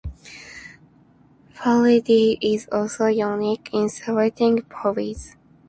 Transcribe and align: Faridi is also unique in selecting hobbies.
Faridi 1.53 2.39
is 2.41 2.67
also 2.71 3.05
unique 3.05 3.69
in 3.71 3.87
selecting 3.87 4.63
hobbies. 4.71 5.35